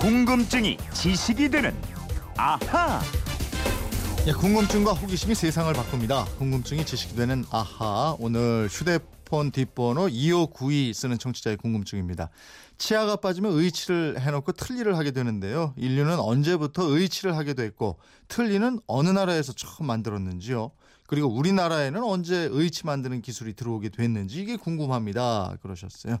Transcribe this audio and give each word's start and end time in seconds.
궁금증이 0.00 0.78
지식이 0.94 1.50
되는 1.50 1.76
아하. 2.34 3.02
예, 4.26 4.32
궁금증과 4.32 4.94
호기심이 4.94 5.34
세상을 5.34 5.70
바꿉니다. 5.74 6.24
궁금증이 6.38 6.86
지식이 6.86 7.16
되는 7.16 7.44
아하. 7.50 8.16
오늘 8.18 8.66
휴대폰 8.70 9.50
뒷번호 9.50 10.08
2592 10.08 10.94
쓰는 10.94 11.18
청취자의 11.18 11.58
궁금증입니다. 11.58 12.30
치아가 12.78 13.16
빠지면 13.16 13.52
의치를 13.52 14.18
해놓고 14.20 14.52
틀니를 14.52 14.96
하게 14.96 15.10
되는데요. 15.10 15.74
인류는 15.76 16.18
언제부터 16.18 16.84
의치를 16.84 17.36
하게 17.36 17.52
됐고 17.52 17.98
틀니는 18.28 18.80
어느 18.86 19.10
나라에서 19.10 19.52
처음 19.52 19.86
만들었는지요. 19.86 20.70
그리고 21.08 21.28
우리나라에는 21.28 22.02
언제 22.02 22.48
의치 22.50 22.86
만드는 22.86 23.20
기술이 23.20 23.52
들어오게 23.52 23.90
됐는지 23.90 24.40
이게 24.40 24.56
궁금합니다. 24.56 25.58
그러셨어요. 25.60 26.16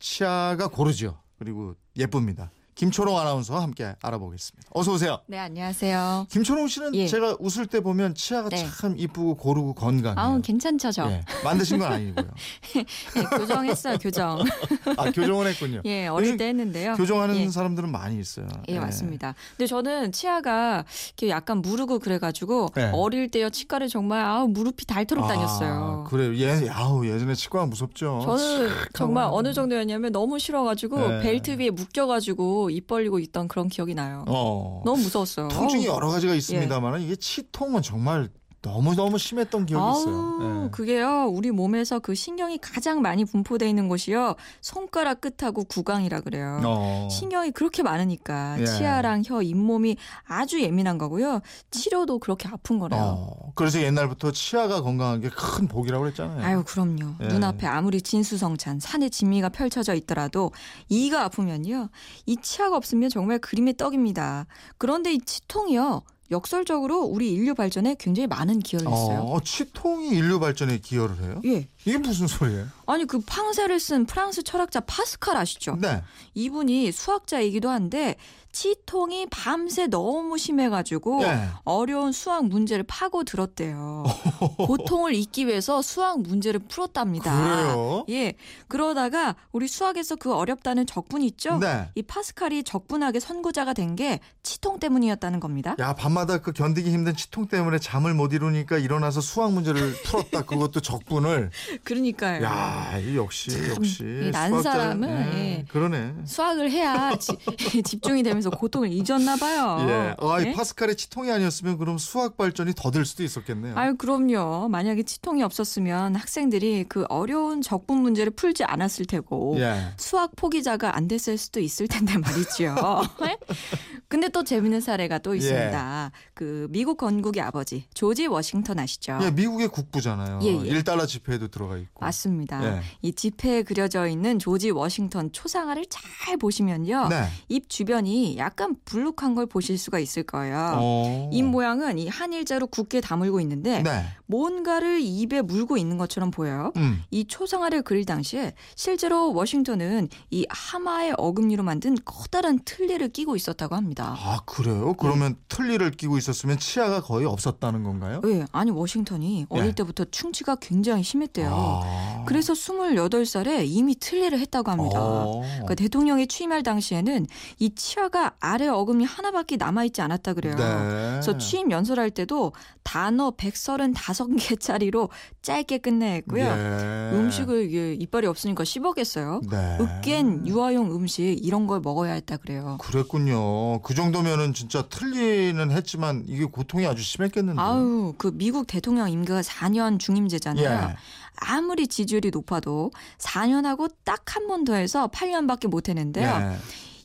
치아가 0.00 0.66
고르죠. 0.66 1.20
그리고 1.38 1.76
예쁩니다. 1.96 2.50
김초롱 2.82 3.16
아나운서와 3.16 3.62
함께 3.62 3.94
알아보겠습니다. 4.02 4.68
어서 4.74 4.94
오세요. 4.94 5.20
네, 5.28 5.38
안녕하세요. 5.38 6.26
김초롱 6.28 6.66
씨는 6.66 6.96
예. 6.96 7.06
제가 7.06 7.36
웃을 7.38 7.66
때 7.66 7.78
보면 7.78 8.16
치아가 8.16 8.48
네. 8.48 8.66
참 8.80 8.96
이쁘고 8.98 9.36
고르고 9.36 9.74
건강해요. 9.74 10.18
아우, 10.18 10.42
괜찮죠, 10.42 10.90
저? 10.90 11.08
예, 11.08 11.22
만드신 11.44 11.78
건 11.78 11.92
아니고요. 11.92 12.26
예, 12.74 13.22
교정했어요, 13.38 13.98
교정. 13.98 14.40
아 14.98 15.12
교정을 15.12 15.46
했군요. 15.46 15.80
예, 15.84 16.08
어릴 16.08 16.36
때 16.36 16.48
했는데요. 16.48 16.96
교정하는 16.96 17.36
예. 17.36 17.48
사람들은 17.48 17.88
많이 17.88 18.18
있어요. 18.18 18.48
예, 18.66 18.80
맞습니다. 18.80 19.36
근데 19.56 19.68
저는 19.68 20.10
치아가 20.10 20.84
이렇게 21.06 21.28
약간 21.28 21.62
무르고 21.62 22.00
그래가지고 22.00 22.70
네. 22.74 22.90
어릴 22.92 23.30
때요 23.30 23.48
치과를 23.48 23.86
정말 23.86 24.24
아우 24.24 24.48
무릎이 24.48 24.86
닳도록 24.86 25.28
다녔어요. 25.28 26.02
아, 26.04 26.10
그래요. 26.10 26.34
예, 26.34 26.68
아우 26.68 27.06
예전에 27.06 27.36
치과가 27.36 27.66
무섭죠. 27.66 28.22
저는 28.24 28.70
정말. 28.92 29.28
어느 29.30 29.52
정도였냐면 29.52 30.10
너무 30.10 30.40
싫어가지고 30.40 31.08
네. 31.08 31.20
벨트 31.20 31.52
위에 31.60 31.70
묶여가지고 31.70 32.71
입 32.72 32.86
벌리고 32.86 33.18
있던 33.18 33.48
그런 33.48 33.68
기억이 33.68 33.94
나요. 33.94 34.24
어. 34.28 34.82
너무 34.84 35.02
무서웠어요. 35.02 35.48
통증이. 35.48 35.86
여러 35.86 36.08
가지가 36.08 36.34
있습니다만 36.34 37.00
이게 37.02 37.16
치통은 37.16 37.82
정말 37.82 38.30
너무 38.62 38.94
너무 38.94 39.18
심했던 39.18 39.66
기억이 39.66 39.82
아우, 39.84 40.00
있어요. 40.00 40.38
예. 40.66 40.70
그게요. 40.70 41.26
우리 41.32 41.50
몸에서 41.50 41.98
그 41.98 42.14
신경이 42.14 42.58
가장 42.58 43.02
많이 43.02 43.24
분포돼 43.24 43.68
있는 43.68 43.88
곳이요. 43.88 44.36
손가락 44.60 45.20
끝하고 45.20 45.64
구강이라 45.64 46.20
그래요. 46.20 46.60
어. 46.64 47.08
신경이 47.10 47.50
그렇게 47.50 47.82
많으니까 47.82 48.56
예. 48.60 48.64
치아랑 48.64 49.24
혀, 49.26 49.42
잇몸이 49.42 49.96
아주 50.24 50.60
예민한 50.62 50.96
거고요. 50.96 51.40
치료도 51.72 52.20
그렇게 52.20 52.48
아픈 52.48 52.78
거래요. 52.78 53.00
어. 53.02 53.52
그래서 53.56 53.82
옛날부터 53.82 54.30
치아가 54.30 54.80
건강한 54.80 55.20
게 55.20 55.28
큰 55.28 55.66
복이라고 55.66 56.02
그랬잖아요. 56.04 56.44
아유 56.44 56.62
그럼요. 56.64 57.14
예. 57.22 57.26
눈앞에 57.26 57.66
아무리 57.66 58.00
진수성찬 58.00 58.78
산의 58.78 59.10
진미가 59.10 59.48
펼쳐져 59.48 59.94
있더라도 59.94 60.52
이가 60.88 61.24
아프면요. 61.24 61.88
이 62.26 62.36
치아가 62.40 62.76
없으면 62.76 63.08
정말 63.10 63.38
그림의 63.40 63.76
떡입니다. 63.76 64.46
그런데 64.78 65.12
이 65.12 65.18
치통이요. 65.18 66.02
역설적으로 66.32 67.02
우리 67.02 67.32
인류 67.32 67.54
발전에 67.54 67.94
굉장히 67.98 68.26
많은 68.26 68.58
기여를 68.60 68.90
했어요. 68.90 69.20
어, 69.20 69.40
치통이 69.40 70.08
인류 70.08 70.40
발전에 70.40 70.78
기여를 70.78 71.22
해요? 71.22 71.40
예. 71.44 71.68
이게 71.84 71.98
무슨 71.98 72.26
소리예요? 72.26 72.66
아니 72.86 73.04
그 73.06 73.20
팡세를 73.20 73.80
쓴 73.80 74.06
프랑스 74.06 74.42
철학자 74.42 74.80
파스칼 74.80 75.36
아시죠? 75.36 75.76
네. 75.80 76.02
이분이 76.34 76.92
수학자이기도 76.92 77.68
한데 77.70 78.16
치통이 78.52 79.28
밤새 79.30 79.86
너무 79.86 80.36
심해가지고 80.36 81.22
예. 81.24 81.48
어려운 81.64 82.12
수학 82.12 82.46
문제를 82.46 82.84
파고 82.86 83.24
들었대요. 83.24 84.04
고통을 84.58 85.14
잊기 85.14 85.46
위해서 85.46 85.80
수학 85.80 86.20
문제를 86.20 86.60
풀었답니다. 86.68 87.34
그래요? 87.34 88.04
예. 88.10 88.34
그러다가 88.68 89.36
우리 89.52 89.68
수학에서 89.68 90.16
그 90.16 90.34
어렵다는 90.34 90.86
적분 90.86 91.22
있죠? 91.22 91.56
네. 91.58 91.88
이 91.94 92.02
파스칼이 92.02 92.62
적분하게 92.64 93.20
선구자가 93.20 93.72
된 93.72 93.92
게 93.92 94.20
치통 94.42 94.78
때문이었다는 94.78 95.38
겁니다. 95.38 95.76
야 95.78 95.92
밤마다 95.94 96.38
그 96.38 96.52
견디기 96.52 96.90
힘든 96.90 97.14
치통 97.14 97.46
때문에 97.48 97.78
잠을 97.78 98.14
못 98.14 98.32
이루니까 98.32 98.78
일어나서 98.78 99.20
수학 99.20 99.52
문제를 99.52 99.92
풀었다. 100.04 100.42
그것도 100.42 100.80
적분을. 100.80 101.50
그러니까요. 101.84 102.42
야, 102.44 102.98
이 102.98 103.16
역시 103.16 103.50
역시 103.70 104.04
이난 104.28 104.62
사람은, 104.62 105.08
예, 105.34 105.38
예. 105.38 105.64
그러네. 105.68 106.14
수학을 106.24 106.70
해야 106.70 107.14
지- 107.16 107.36
집중이 107.82 108.22
되면서 108.22 108.50
고통을 108.50 108.90
잊었나 108.92 109.36
봐요. 109.36 109.76
예. 109.88 110.14
아, 110.18 110.40
이 110.40 110.46
예? 110.46 110.52
파스칼의 110.52 110.96
치통이 110.96 111.30
아니었으면 111.30 111.78
그럼 111.78 111.98
수학 111.98 112.36
발전이 112.36 112.72
더딜 112.76 113.04
수도 113.04 113.22
있었겠네요. 113.22 113.74
아유 113.76 113.96
그럼요. 113.96 114.68
만약에 114.68 115.02
치통이 115.02 115.42
없었으면 115.42 116.16
학생들이 116.16 116.84
그 116.88 117.04
어려운 117.08 117.62
적분 117.62 117.98
문제를 117.98 118.32
풀지 118.32 118.64
않았을 118.64 119.06
테고 119.06 119.56
예. 119.58 119.92
수학 119.96 120.34
포기자가 120.36 120.96
안 120.96 121.08
됐을 121.08 121.38
수도 121.38 121.60
있을 121.60 121.88
텐데 121.88 122.16
말이죠. 122.18 122.74
근데 124.12 124.28
또 124.28 124.44
재밌는 124.44 124.82
사례가 124.82 125.20
또 125.20 125.34
있습니다. 125.34 126.12
그 126.34 126.66
미국 126.68 126.98
건국의 126.98 127.42
아버지 127.42 127.86
조지 127.94 128.26
워싱턴 128.26 128.78
아시죠? 128.78 129.18
예, 129.22 129.30
미국의 129.30 129.68
국부잖아요. 129.68 130.40
예, 130.42 130.48
예. 130.48 130.82
1달러 130.82 131.06
지폐에도 131.06 131.48
들어가 131.48 131.78
있고. 131.78 132.04
맞습니다. 132.04 132.62
예. 132.62 132.82
이 133.00 133.14
지폐에 133.14 133.62
그려져 133.62 134.06
있는 134.06 134.38
조지 134.38 134.70
워싱턴 134.70 135.32
초상화를 135.32 135.86
잘 135.88 136.36
보시면요. 136.36 137.08
네. 137.08 137.24
입 137.48 137.70
주변이 137.70 138.36
약간 138.36 138.76
불룩한 138.84 139.34
걸 139.34 139.46
보실 139.46 139.78
수가 139.78 139.98
있을 139.98 140.24
거예요. 140.24 140.72
어. 140.74 141.30
입 141.32 141.44
모양은 141.44 141.98
이 141.98 142.08
한일자로 142.08 142.66
굳게 142.66 143.00
다물고 143.00 143.40
있는데 143.40 143.80
네. 143.82 144.04
뭔가를 144.26 145.00
입에 145.00 145.40
물고 145.40 145.78
있는 145.78 145.96
것처럼 145.96 146.30
보여요. 146.30 146.72
음. 146.76 147.02
이 147.10 147.24
초상화를 147.24 147.80
그릴 147.80 148.04
당시에 148.04 148.52
실제로 148.76 149.32
워싱턴은 149.32 150.08
이 150.30 150.44
하마의 150.50 151.14
어금니로 151.16 151.62
만든 151.62 151.96
커다란 152.04 152.58
틀니를 152.62 153.08
끼고 153.08 153.36
있었다고 153.36 153.74
합니다. 153.74 154.01
아, 154.04 154.40
그래요? 154.46 154.94
그러면 154.94 155.36
틀니를 155.48 155.92
끼고 155.92 156.18
있었으면 156.18 156.58
치아가 156.58 157.00
거의 157.00 157.26
없었다는 157.26 157.82
건가요? 157.82 158.20
네, 158.22 158.44
아니 158.52 158.70
워싱턴이 158.70 159.46
어릴 159.48 159.68
예. 159.68 159.72
때부터 159.72 160.04
충치가 160.06 160.56
굉장히 160.56 161.02
심했대요. 161.02 161.50
아. 161.52 162.11
그래서 162.26 162.52
28살에 162.52 163.64
이미 163.66 163.94
틀니를 163.94 164.38
했다고 164.38 164.70
합니다. 164.70 164.98
어. 165.00 165.42
그러니까 165.42 165.74
대통령이 165.74 166.26
취임할 166.26 166.62
당시에는 166.62 167.26
이 167.58 167.74
치아가 167.74 168.34
아래 168.40 168.68
어금니 168.68 169.04
하나밖에 169.04 169.56
남아있지 169.56 170.00
않았다 170.00 170.34
그래요. 170.34 170.54
네. 170.54 170.62
그래서 170.62 171.38
취임 171.38 171.70
연설할 171.70 172.10
때도 172.10 172.52
단어 172.82 173.30
135개짜리로 173.32 175.08
짧게 175.42 175.78
끝내했고요. 175.78 176.44
예. 176.44 177.16
음식을 177.16 177.64
이게 177.64 177.94
이빨이 177.94 178.26
없으니까 178.26 178.64
씹었겠어요. 178.64 179.40
네. 179.50 179.78
으깬 179.80 180.46
유아용 180.46 180.94
음식 180.94 181.38
이런 181.42 181.66
걸 181.66 181.80
먹어야 181.80 182.12
했다 182.14 182.36
그래요. 182.36 182.78
그랬군요. 182.80 183.80
그 183.82 183.94
정도면은 183.94 184.54
진짜 184.54 184.82
틀리는 184.82 185.70
했지만 185.70 186.24
이게 186.26 186.44
고통이 186.44 186.86
아주 186.86 187.02
심했겠는데. 187.02 187.60
아우 187.60 188.14
그 188.18 188.30
미국 188.34 188.66
대통령 188.66 189.10
임기가 189.10 189.40
4년 189.40 189.98
중임제잖아요. 189.98 190.90
예. 190.90 190.96
아무리 191.36 191.86
지지율이 191.88 192.30
높아도 192.30 192.90
4년하고 193.18 193.92
딱 194.04 194.22
한 194.36 194.46
번 194.46 194.64
더 194.64 194.74
해서 194.74 195.08
8년밖에 195.08 195.66
못 195.68 195.88
했는데요. 195.88 196.28
예. 196.52 196.56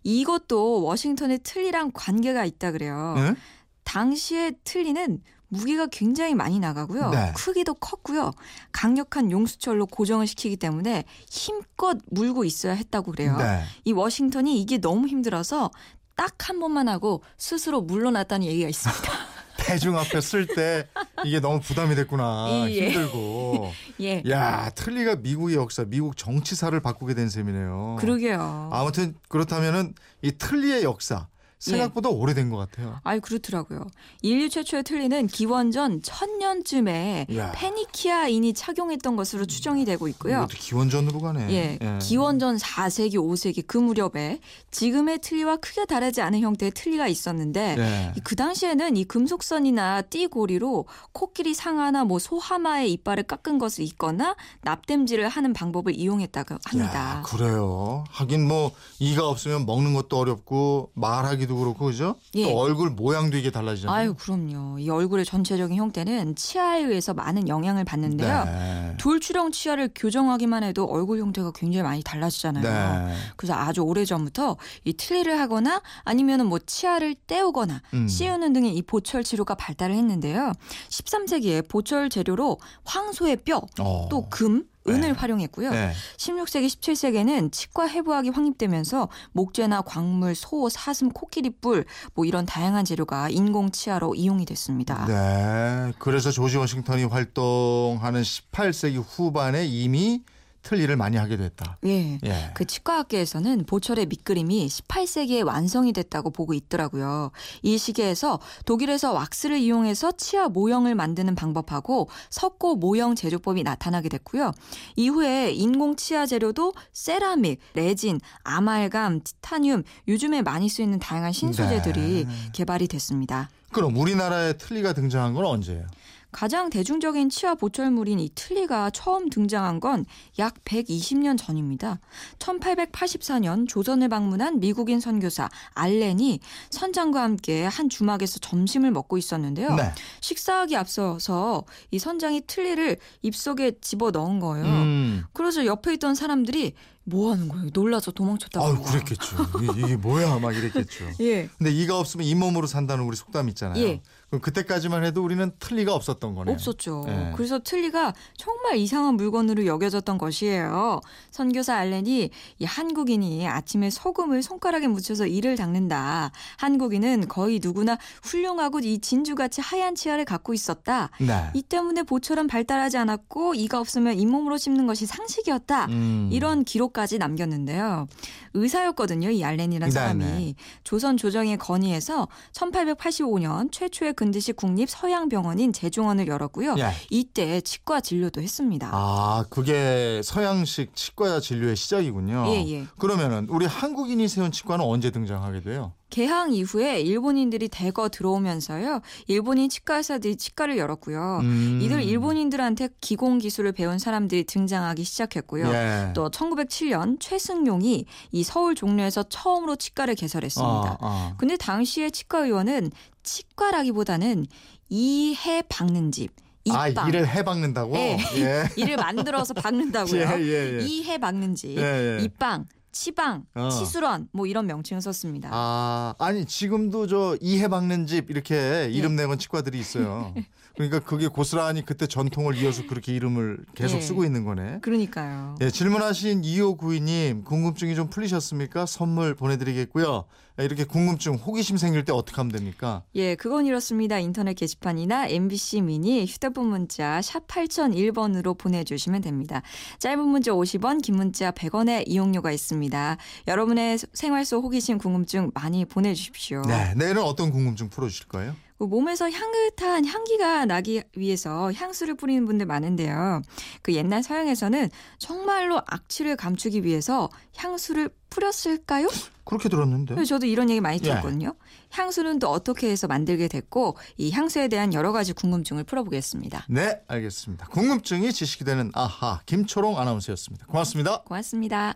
이것도 0.03 0.83
워싱턴의 0.83 1.39
틀니랑 1.43 1.91
관계가 1.93 2.45
있다 2.45 2.71
그래요. 2.71 3.15
응? 3.17 3.35
당시의 3.83 4.55
틀니는 4.63 5.21
무게가 5.49 5.87
굉장히 5.87 6.35
많이 6.35 6.59
나가고요. 6.59 7.09
네. 7.09 7.31
크기도 7.35 7.73
컸고요. 7.73 8.31
강력한 8.73 9.31
용수철로 9.31 9.85
고정을 9.85 10.27
시키기 10.27 10.57
때문에 10.57 11.05
힘껏 11.29 11.97
물고 12.11 12.43
있어야 12.43 12.73
했다고 12.73 13.11
그래요. 13.11 13.37
네. 13.37 13.63
이 13.85 13.93
워싱턴이 13.93 14.59
이게 14.61 14.77
너무 14.77 15.07
힘들어서 15.07 15.71
딱 16.15 16.49
한 16.49 16.59
번만 16.59 16.87
하고 16.89 17.23
스스로 17.37 17.81
물러났다는 17.81 18.45
얘기가 18.47 18.67
있습니다. 18.69 19.01
대중 19.67 19.97
앞에 19.97 20.21
쓸 20.21 20.47
때 20.47 20.87
이게 21.25 21.39
너무 21.39 21.59
부담이 21.59 21.93
됐구나. 21.95 22.65
예. 22.69 22.89
힘들고. 22.89 23.71
예. 23.99 24.23
야, 24.29 24.69
틀리가 24.69 25.17
미국의 25.17 25.57
역사, 25.57 25.83
미국 25.85 26.15
정치사를 26.15 26.79
바꾸게 26.79 27.13
된 27.13 27.29
셈이네요. 27.29 27.97
그러게요. 27.99 28.69
아무튼 28.71 29.15
그렇다면은 29.27 29.93
이 30.21 30.31
틀리의 30.31 30.83
역사 30.83 31.27
생각보다 31.59 32.09
오래된 32.09 32.49
것 32.49 32.57
같아요. 32.57 32.99
아유 33.03 33.19
그렇더라고요. 33.21 33.87
인류 34.21 34.49
최초의 34.49 34.83
틀니는 34.83 35.27
기원전 35.27 36.01
1000년쯤에 36.01 37.29
이야. 37.29 37.51
페니키아인이 37.53 38.53
착용했던 38.53 39.15
것으로 39.15 39.45
추정이 39.45 39.85
되고 39.85 40.07
있고요. 40.09 40.37
이것도 40.37 40.57
기원전으로 40.59 41.19
가네. 41.19 41.51
예, 41.51 41.79
기원전 41.99 42.57
4세기, 42.57 43.15
5세기 43.15 43.65
그 43.65 43.77
무렵에 43.77 44.39
지금의 44.71 45.19
틀니와 45.19 45.57
크게 45.57 45.85
다르지 45.85 46.21
않은 46.21 46.41
형태의 46.41 46.71
틀니가 46.73 47.07
있었는데 47.07 47.75
예. 47.77 48.13
그 48.23 48.35
당시에는 48.35 48.95
이 48.97 49.05
금속선이나 49.05 50.03
띠고리로 50.03 50.85
코끼리 51.11 51.53
상아나 51.53 52.03
뭐 52.03 52.19
소하마의 52.19 52.91
이빨을 52.93 53.23
깎은 53.23 53.57
것을 53.57 53.83
입거나 53.83 54.35
납땜질을 54.61 55.27
하는 55.27 55.53
방법을 55.53 55.95
이용했다고 55.95 56.55
합니다. 56.65 57.17
야, 57.17 57.21
그래요. 57.25 58.03
하긴 58.09 58.47
뭐 58.47 58.71
이가 58.99 59.27
없으면 59.27 59.65
먹는 59.65 59.93
것도 59.95 60.17
어렵고 60.17 60.91
말하기 60.93 61.46
도 61.47 61.57
나기도 61.57 61.57
그렇고 61.57 61.85
그죠? 61.85 62.15
예. 62.35 62.43
또 62.43 62.59
얼굴 62.59 62.91
모양도 62.91 63.37
이게 63.37 63.49
달라지잖아요. 63.49 63.97
아유, 63.97 64.13
그럼요. 64.13 64.77
이 64.79 64.89
얼굴의 64.89 65.25
전체적인 65.25 65.75
형태는 65.75 66.35
치아에 66.35 66.83
의해서 66.83 67.13
많은 67.13 67.47
영향을 67.47 67.85
받는데요. 67.85 68.45
네. 68.45 68.93
돌출형 68.99 69.51
치아를 69.51 69.89
교정하기만 69.95 70.63
해도 70.63 70.85
얼굴 70.85 71.19
형태가 71.19 71.53
굉장히 71.55 71.83
많이 71.83 72.03
달라지잖아요. 72.03 73.07
네. 73.07 73.15
그래서 73.37 73.53
아주 73.53 73.81
오래 73.81 74.05
전부터 74.05 74.57
이 74.83 74.93
틀니를 74.93 75.39
하거나 75.39 75.81
아니면은 76.03 76.47
뭐 76.47 76.59
치아를 76.59 77.15
떼우거나 77.25 77.81
음. 77.93 78.07
씌우는 78.07 78.53
등의 78.53 78.75
이 78.75 78.81
보철 78.81 79.23
치료가 79.23 79.55
발달을 79.55 79.95
했는데요. 79.95 80.51
13세기에 80.89 81.69
보철 81.69 82.09
재료로 82.09 82.57
황소의 82.83 83.37
뼈, 83.37 83.61
어. 83.79 84.07
또 84.11 84.27
금, 84.29 84.65
은을 84.87 85.01
네. 85.01 85.11
활용했고요. 85.11 85.71
네. 85.71 85.93
16세기, 86.17 86.67
17세기에는 86.67 87.51
치과 87.51 87.85
해부학이 87.87 88.29
확립되면서 88.29 89.09
목재나 89.33 89.81
광물, 89.81 90.35
소, 90.35 90.69
사슴, 90.69 91.09
코끼리 91.09 91.49
뿔, 91.49 91.85
뭐 92.13 92.25
이런 92.25 92.45
다양한 92.45 92.85
재료가 92.85 93.29
인공 93.29 93.71
치아로 93.71 94.15
이용이 94.15 94.45
됐습니다. 94.45 95.05
네. 95.05 95.93
그래서 95.99 96.31
조지 96.31 96.57
워싱턴이 96.57 97.05
활동하는 97.05 98.21
18세기 98.21 99.03
후반에 99.07 99.65
이미 99.65 100.23
틀니를 100.67 100.97
많이 100.97 101.15
하게 101.15 101.37
됐다. 101.37 101.77
예. 101.85 102.19
예. 102.25 102.51
그 102.53 102.65
치과학계에서는 102.65 103.63
보철의 103.65 104.07
밑그림이 104.07 104.67
18세기에 104.67 105.45
완성이 105.45 105.93
됐다고 105.93 106.29
보고 106.29 106.53
있더라고요. 106.53 107.31
이 107.61 107.77
시기에서 107.77 108.39
독일에서 108.65 109.13
왁스를 109.13 109.59
이용해서 109.59 110.11
치아 110.17 110.49
모형을 110.49 110.93
만드는 110.93 111.35
방법하고 111.35 112.09
석고 112.29 112.75
모형 112.75 113.15
제조법이 113.15 113.63
나타나게 113.63 114.09
됐고요. 114.09 114.51
이후에 114.97 115.51
인공 115.51 115.95
치아 115.95 116.25
재료도 116.25 116.73
세라믹, 116.91 117.61
레진, 117.73 118.19
아말감, 118.43 119.21
티타늄, 119.23 119.83
요즘에 120.09 120.41
많이 120.41 120.67
쓰이는 120.67 120.99
다양한 120.99 121.31
신소재들이 121.31 122.25
네. 122.25 122.33
개발이 122.51 122.89
됐습니다. 122.89 123.49
그럼 123.77 123.95
우리나라에 123.95 124.53
틀니가 124.53 124.93
등장한 124.93 125.35
건 125.35 125.45
언제예요? 125.45 125.85
가장 126.31 126.69
대중적인 126.69 127.29
치아 127.29 127.55
보철물인 127.55 128.19
이 128.19 128.29
틀니가 128.35 128.89
처음 128.89 129.29
등장한 129.29 129.79
건 129.79 130.05
약 130.39 130.55
120년 130.65 131.37
전입니다. 131.37 131.99
1884년 132.39 133.67
조선을 133.67 134.09
방문한 134.09 134.59
미국인 134.59 134.99
선교사 134.99 135.49
알렌이 135.73 136.39
선장과 136.69 137.21
함께 137.21 137.65
한 137.65 137.87
주막에서 137.89 138.39
점심을 138.39 138.91
먹고 138.91 139.17
있었는데요. 139.17 139.75
네. 139.75 139.91
식사하기 140.21 140.75
앞서서 140.75 141.63
이 141.91 141.99
선장이 141.99 142.41
틀니를 142.47 142.97
입속에 143.21 143.73
집어 143.81 144.11
넣은 144.11 144.39
거예요. 144.39 144.65
음. 144.65 145.23
그래서 145.33 145.65
옆에 145.65 145.93
있던 145.93 146.13
사람들이 146.15 146.73
뭐 147.09 147.31
하는 147.31 147.47
거예요? 147.47 147.69
놀라서 147.71 148.11
도망쳤다고. 148.11 148.65
아유. 148.65 148.81
그랬겠죠. 148.81 149.37
이게, 149.63 149.81
이게 149.85 149.95
뭐야? 149.95 150.39
막 150.39 150.53
이랬겠죠. 150.53 151.05
예. 151.21 151.47
근데 151.57 151.71
이가 151.71 151.97
없으면 151.97 152.25
잇몸으로 152.25 152.67
산다는 152.67 153.05
우리 153.05 153.15
속담 153.15 153.47
있잖아요. 153.49 153.81
예. 153.81 154.01
그럼 154.29 154.41
그때까지만 154.41 155.05
해도 155.05 155.23
우리는 155.23 155.51
틀니가 155.57 155.93
없었던 155.95 156.35
거네요. 156.35 156.53
없었죠. 156.53 157.05
예. 157.07 157.31
그래서 157.35 157.59
틀니가 157.59 158.13
정말 158.35 158.75
이상한 158.75 159.15
물건으로 159.15 159.65
여겨졌던 159.65 160.17
것이에요. 160.17 160.99
선교사 161.31 161.75
알렌이 161.75 162.29
이 162.59 162.65
한국인이 162.65 163.47
아침에 163.47 163.89
소금을 163.89 164.43
손가락에 164.43 164.87
묻혀서 164.87 165.27
이를 165.27 165.55
닦는다. 165.55 166.31
한국인은 166.57 167.29
거의 167.29 167.61
누구나 167.63 167.97
훌륭하고 168.21 168.79
이 168.79 168.99
진주같이 168.99 169.61
하얀 169.61 169.95
치아를 169.95 170.25
갖고 170.25 170.53
있었다. 170.53 171.09
네. 171.21 171.49
이 171.53 171.61
때문에 171.61 172.03
보철은 172.03 172.47
발달하지 172.47 172.97
않았고 172.97 173.53
이가 173.53 173.79
없으면 173.79 174.19
잇몸으로 174.19 174.57
씹는 174.57 174.87
것이 174.87 175.05
상식이었다. 175.05 175.85
음. 175.85 176.29
이런 176.33 176.65
기록까지 176.65 177.17
남겼는데요. 177.17 178.07
의사였거든요. 178.53 179.29
이 179.29 179.43
알렌이라는 179.45 179.89
사람이. 179.89 180.25
네네. 180.25 180.55
조선 180.83 181.15
조정의 181.15 181.57
건의에서 181.57 182.27
1885년 182.51 183.71
최초의 183.71 184.16
근대식 184.17 184.57
국립 184.57 184.89
서양병원인 184.89 185.71
제중원을 185.71 186.27
열었고요. 186.27 186.75
예. 186.79 186.91
이때 187.09 187.61
치과 187.61 188.01
진료도 188.01 188.41
했습니다. 188.41 188.89
아, 188.91 189.45
그게 189.49 190.21
서양식 190.23 190.95
치과 190.95 191.39
진료의 191.39 191.75
시작이군요. 191.77 192.45
예, 192.47 192.65
예. 192.67 192.85
그러면은 192.97 193.47
우리 193.49 193.65
한국인이 193.65 194.27
세운 194.27 194.51
치과는 194.51 194.83
언제 194.83 195.11
등장하게 195.11 195.61
돼요? 195.61 195.93
개항 196.09 196.53
이후에 196.53 197.01
일본인들이 197.01 197.67
대거 197.67 198.09
들어오면서요. 198.09 199.01
일본인 199.27 199.69
치과 199.69 199.97
의사들이 199.97 200.37
치과를 200.37 200.77
열었고요. 200.77 201.39
음. 201.41 201.79
이들 201.81 202.01
일본인들한테 202.03 202.89
기공 203.01 203.39
기술을 203.39 203.73
배운 203.73 203.99
사람들이 203.99 204.45
등장하기 204.45 205.03
시작했고요. 205.03 205.67
예. 205.67 206.11
또 206.13 206.29
1907년 206.29 207.17
최승용이 207.19 208.05
이 208.31 208.43
서울 208.43 208.73
종로에서 208.73 209.23
처음으로 209.23 209.75
치과를 209.75 210.15
개설했습니다. 210.15 210.71
아, 210.73 210.97
아. 211.01 211.33
근데 211.37 211.57
당시의 211.57 212.11
치과 212.11 212.45
의원은 212.45 212.91
치과라기보다는 213.27 214.47
이해 214.89 215.61
박는 215.67 216.11
집, 216.11 216.31
아, 216.69 216.87
이빵, 216.87 217.09
이를 217.09 217.27
해 217.27 217.43
박는다고? 217.43 217.95
예. 217.97 218.17
예. 218.37 218.69
이를 218.77 218.95
만들어서 218.95 219.53
박는다고요. 219.53 220.21
예, 220.39 220.41
예, 220.41 220.79
예. 220.79 220.85
이해 220.85 221.17
박는 221.17 221.55
집, 221.55 221.77
예, 221.77 222.17
예. 222.19 222.23
이빵, 222.23 222.65
치방, 222.91 223.45
어. 223.53 223.69
치수런 223.69 224.29
뭐 224.31 224.47
이런 224.47 224.65
명칭을 224.65 225.01
썼습니다. 225.01 225.49
아, 225.51 226.15
아니 226.17 226.45
지금도 226.45 227.07
저 227.07 227.37
이해 227.41 227.67
박는 227.67 228.07
집 228.07 228.31
이렇게 228.31 228.89
이름 228.91 229.11
예. 229.13 229.15
내건 229.17 229.37
치과들이 229.37 229.77
있어요. 229.77 230.33
그러니까 230.77 230.99
그게 230.99 231.27
고스란히 231.27 231.83
그때 231.83 232.05
전통을 232.05 232.55
이어서 232.57 232.85
그렇게 232.85 233.11
이름을 233.11 233.65
계속 233.73 233.97
예. 233.97 234.01
쓰고 234.01 234.23
있는 234.23 234.45
거네. 234.45 234.79
그러니까요. 234.81 235.55
예, 235.59 235.71
질문하신 235.71 236.43
2592님 236.43 237.43
궁금증이 237.43 237.95
좀 237.95 238.11
풀리셨습니까? 238.11 238.85
선물 238.85 239.33
보내드리겠고요. 239.33 240.25
예, 240.59 240.65
이렇게 240.65 240.83
궁금증, 240.83 241.33
호기심 241.33 241.77
생길 241.77 242.05
때 242.05 242.13
어떻게 242.13 242.35
하면 242.35 242.51
됩니까? 242.51 243.01
예, 243.15 243.33
그건 243.33 243.65
이렇습니다. 243.65 244.19
인터넷 244.19 244.53
게시판이나 244.53 245.27
MBC 245.27 245.81
미니 245.81 246.25
휴대폰 246.25 246.67
문자 246.67 247.23
샵 247.23 247.47
8001번으로 247.47 248.55
보내주시면 248.55 249.21
됩니다. 249.21 249.63
짧은 249.97 250.19
문자 250.19 250.51
50원, 250.51 251.01
긴 251.01 251.15
문자 251.15 251.49
100원의 251.49 252.03
이용료가 252.05 252.51
있습니다. 252.51 253.17
여러분의 253.47 253.97
생활 254.13 254.45
속 254.45 254.63
호기심 254.63 254.99
궁금증 254.99 255.49
많이 255.55 255.85
보내주십시오. 255.85 256.61
네, 256.67 256.93
내일은 256.95 257.23
어떤 257.23 257.51
궁금증 257.51 257.89
풀어주실 257.89 258.27
거예요? 258.27 258.55
그 258.77 258.83
몸에서 258.83 259.29
향긋한 259.29 260.05
향기가 260.05 260.65
나기 260.65 261.03
위해서 261.15 261.71
향수를 261.71 262.15
뿌리는 262.15 262.45
분들 262.45 262.65
많은데요. 262.65 263.41
그 263.81 263.93
옛날 263.93 264.23
서양에서는 264.23 264.89
정말로 265.17 265.81
악취를 265.85 266.35
감추기 266.35 266.83
위해서 266.83 267.29
향수를 267.55 268.09
뿌렸을까요? 268.29 269.07
그렇게 269.45 269.69
들었는데. 269.69 270.13
그래서 270.13 270.35
저도 270.35 270.45
이런 270.45 270.69
얘기 270.69 270.81
많이 270.81 270.97
예. 270.97 271.01
들었거든요. 271.01 271.55
향수는 271.91 272.39
또 272.39 272.49
어떻게 272.49 272.89
해서 272.89 273.07
만들게 273.07 273.47
됐고 273.47 273.97
이 274.17 274.31
향수에 274.31 274.67
대한 274.67 274.93
여러 274.93 275.11
가지 275.11 275.33
궁금증을 275.33 275.85
풀어보겠습니다. 275.85 276.65
네, 276.69 277.01
알겠습니다. 277.07 277.67
궁금증이 277.67 278.33
지식이 278.33 278.65
되는 278.65 278.91
아하 278.93 279.41
김초롱 279.45 279.97
아나운서였습니다. 279.97 280.65
고맙습니다. 280.67 281.21
고맙습니다. 281.21 281.95